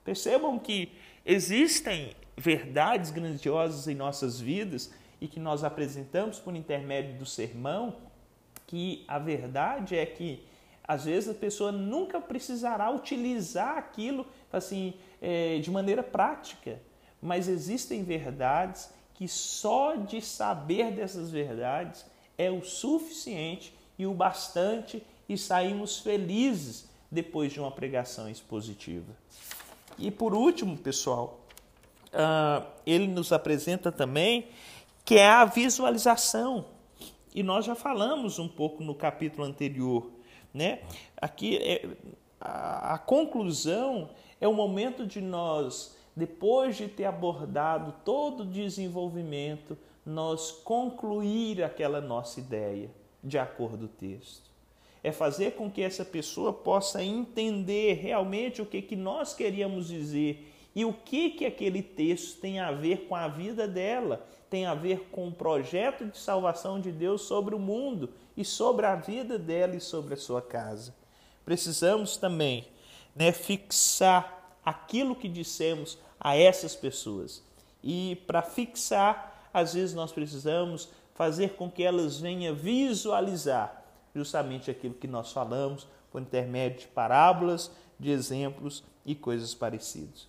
Percebam 0.04 0.60
que 0.60 0.92
existem 1.28 2.16
verdades 2.38 3.12
grandiosas 3.12 3.86
em 3.88 3.94
nossas 3.94 4.40
vidas 4.40 4.94
e 5.20 5.28
que 5.28 5.42
nós 5.42 5.64
apresentamos 5.64 6.40
por 6.40 6.56
intermédio 6.56 7.18
do 7.18 7.26
sermão, 7.26 7.98
que 8.66 9.04
a 9.10 9.20
verdade 9.20 9.98
é 9.98 10.06
que 10.06 10.42
às 10.88 11.04
vezes 11.04 11.30
a 11.30 11.34
pessoa 11.34 11.70
nunca 11.70 12.22
precisará 12.22 12.90
utilizar 12.90 13.78
aquilo 13.78 14.26
assim 14.54 14.94
é, 15.22 15.60
de 15.60 15.70
maneira 15.70 16.02
prática, 16.02 16.82
mas 17.22 17.50
existem 17.50 18.04
verdades 18.04 18.90
que 19.14 19.28
só 19.28 19.96
de 19.96 20.22
saber 20.22 20.92
dessas 20.92 21.30
verdades 21.30 22.06
é 22.38 22.50
o 22.50 22.64
suficiente 22.64 23.76
e 24.00 24.06
o 24.06 24.14
bastante 24.14 25.04
e 25.28 25.38
saímos 25.38 26.00
felizes 26.00 26.88
depois 27.12 27.52
de 27.52 27.60
uma 27.60 27.72
pregação 27.72 28.30
expositiva. 28.30 29.14
E 29.98 30.12
por 30.12 30.34
último, 30.34 30.78
pessoal, 30.78 31.40
uh, 32.14 32.66
ele 32.86 33.08
nos 33.08 33.32
apresenta 33.32 33.92
também 33.92 34.48
que 35.04 35.16
é 35.16 35.28
a 35.28 35.46
visualização. 35.46 36.66
E 37.34 37.42
nós 37.42 37.66
já 37.66 37.76
falamos 37.76 38.40
um 38.40 38.48
pouco 38.48 38.84
no 38.84 38.94
capítulo 38.94 39.44
anterior. 39.46 40.10
Né? 40.54 40.82
Aqui 41.20 41.58
é, 41.58 41.88
a, 42.40 42.96
a 42.96 42.98
conclusão 42.98 44.10
é 44.40 44.48
o 44.48 44.54
momento 44.54 45.06
de 45.06 45.22
nós, 45.22 45.96
depois 46.16 46.78
de 46.78 46.88
ter 46.88 47.06
abordado 47.06 47.94
todo 48.04 48.42
o 48.42 48.46
desenvolvimento, 48.46 49.78
nós 50.06 50.52
concluir 50.52 51.64
aquela 51.64 52.00
nossa 52.00 52.40
ideia 52.40 52.90
de 53.24 53.38
acordo 53.38 53.88
com 53.88 53.94
o 53.94 53.98
texto 54.10 54.57
é 55.04 55.12
fazer 55.12 55.52
com 55.52 55.70
que 55.70 55.82
essa 55.82 56.04
pessoa 56.04 56.52
possa 56.52 57.04
entender 57.04 57.94
realmente 57.96 58.62
o 58.62 58.66
que, 58.66 58.82
que 58.82 58.96
nós 58.96 59.34
queríamos 59.34 59.88
dizer 59.88 60.54
e 60.76 60.86
o 60.86 60.94
que, 60.94 61.32
que 61.32 61.46
aquele 61.46 61.82
texto 61.82 62.40
tem 62.40 62.60
a 62.60 62.72
ver 62.72 63.08
com 63.08 63.16
a 63.16 63.28
vida 63.28 63.68
dela, 63.68 64.26
tem 64.50 64.66
a 64.66 64.76
ver 64.76 65.08
com 65.12 65.28
o 65.28 65.32
projeto 65.32 66.06
de 66.06 66.18
salvação 66.18 66.80
de 66.80 66.92
Deus 66.92 67.24
sobre 67.24 67.56
o 67.56 67.60
mundo 67.60 68.12
e 68.36 68.46
sobre 68.46 68.86
a 68.86 68.96
vida 68.96 69.40
dela 69.40 69.76
e 69.76 69.82
sobre 69.82 70.14
a 70.14 70.18
sua 70.18 70.42
casa. 70.42 70.94
Precisamos 71.44 72.18
também 72.18 72.68
né, 73.16 73.32
fixar 73.32 74.56
aquilo 74.64 75.16
que 75.16 75.28
dissemos 75.28 75.98
a 76.20 76.38
essas 76.38 76.76
pessoas. 76.76 77.42
E 77.84 78.22
para 78.28 78.42
fixar, 78.42 79.50
às 79.54 79.74
vezes 79.74 79.96
nós 79.96 80.12
precisamos 80.12 80.90
fazer 81.16 81.56
com 81.56 81.72
que 81.72 81.82
elas 81.82 82.20
venham 82.20 82.54
visualizar 82.54 83.77
justamente 84.18 84.72
aquilo 84.72 84.96
que 84.96 85.08
nós 85.08 85.32
falamos 85.32 85.88
por 86.12 86.22
intermédio 86.22 86.82
de 86.82 86.88
parábolas, 86.88 87.72
de 88.00 88.10
exemplos 88.10 88.84
e 89.06 89.14
coisas 89.14 89.54
parecidas. 89.54 90.28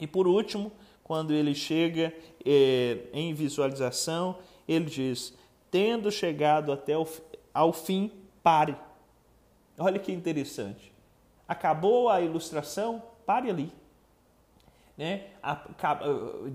E 0.00 0.06
por 0.06 0.26
último, 0.26 0.72
quando 1.04 1.32
ele 1.32 1.54
chega 1.54 2.14
é, 2.44 2.98
em 3.12 3.34
visualização, 3.34 4.38
ele 4.66 4.86
diz: 4.86 5.34
tendo 5.70 6.10
chegado 6.10 6.72
até 6.72 6.96
o, 6.96 7.06
ao 7.52 7.72
fim, 7.72 8.10
pare. 8.42 8.74
Olha 9.78 9.98
que 9.98 10.12
interessante. 10.12 10.92
Acabou 11.46 12.08
a 12.08 12.20
ilustração, 12.20 13.02
pare 13.26 13.50
ali. 13.50 13.72
Né? 14.96 15.28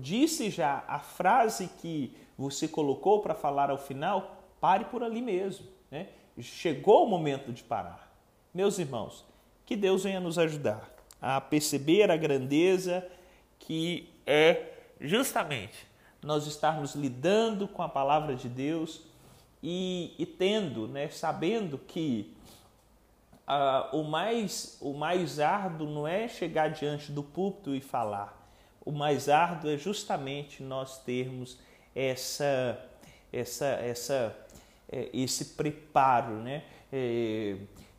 disse 0.00 0.50
já 0.50 0.84
a 0.86 1.00
frase 1.00 1.68
que 1.80 2.16
você 2.38 2.68
colocou 2.68 3.20
para 3.20 3.34
falar 3.34 3.70
ao 3.70 3.78
final, 3.78 4.36
pare 4.60 4.84
por 4.84 5.02
ali 5.02 5.20
mesmo. 5.20 5.66
Né? 5.90 6.08
Chegou 6.40 7.04
o 7.04 7.08
momento 7.08 7.52
de 7.52 7.62
parar. 7.62 8.12
Meus 8.52 8.78
irmãos, 8.78 9.24
que 9.64 9.76
Deus 9.76 10.04
venha 10.04 10.20
nos 10.20 10.38
ajudar 10.38 10.90
a 11.20 11.40
perceber 11.40 12.10
a 12.10 12.16
grandeza 12.16 13.06
que 13.58 14.08
é 14.26 14.72
justamente 15.00 15.86
nós 16.22 16.46
estarmos 16.46 16.94
lidando 16.94 17.68
com 17.68 17.82
a 17.82 17.88
palavra 17.88 18.34
de 18.34 18.48
Deus 18.48 19.02
e, 19.62 20.14
e 20.18 20.26
tendo, 20.26 20.88
né, 20.88 21.08
sabendo 21.08 21.78
que 21.78 22.34
uh, 23.46 23.96
o, 23.96 24.04
mais, 24.04 24.76
o 24.80 24.92
mais 24.92 25.40
árduo 25.40 25.88
não 25.88 26.06
é 26.06 26.28
chegar 26.28 26.68
diante 26.68 27.12
do 27.12 27.22
púlpito 27.22 27.74
e 27.74 27.80
falar. 27.80 28.34
O 28.84 28.92
mais 28.92 29.28
árduo 29.28 29.70
é 29.70 29.76
justamente 29.76 30.62
nós 30.62 30.98
termos 30.98 31.58
essa, 31.94 32.78
essa, 33.32 33.66
essa, 33.66 34.36
esse 35.12 35.44
preparo, 35.56 36.34
né? 36.36 36.64
É, 36.92 37.56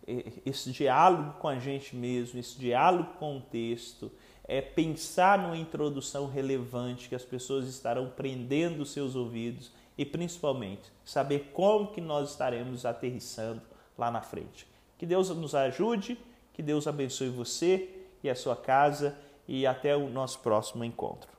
é, 0.07 0.23
esse 0.45 0.71
diálogo 0.71 1.33
com 1.39 1.47
a 1.47 1.59
gente 1.59 1.95
mesmo, 1.95 2.39
esse 2.39 2.57
diálogo 2.57 3.13
com 3.19 3.37
o 3.37 3.41
texto, 3.41 4.09
é 4.45 4.61
pensar 4.61 5.37
numa 5.37 5.57
introdução 5.57 6.27
relevante 6.27 7.09
que 7.09 7.15
as 7.15 7.25
pessoas 7.25 7.67
estarão 7.67 8.09
prendendo 8.09 8.85
seus 8.85 9.15
ouvidos 9.15 9.71
e 9.97 10.05
principalmente 10.05 10.89
saber 11.03 11.51
como 11.53 11.91
que 11.91 11.99
nós 11.99 12.31
estaremos 12.31 12.85
aterrissando 12.85 13.61
lá 13.97 14.09
na 14.09 14.21
frente. 14.21 14.65
Que 14.97 15.05
Deus 15.05 15.29
nos 15.29 15.53
ajude, 15.53 16.17
que 16.53 16.63
Deus 16.63 16.87
abençoe 16.87 17.29
você 17.29 17.89
e 18.23 18.29
a 18.29 18.35
sua 18.35 18.55
casa 18.55 19.17
e 19.47 19.67
até 19.67 19.95
o 19.95 20.07
nosso 20.07 20.39
próximo 20.39 20.83
encontro. 20.83 21.36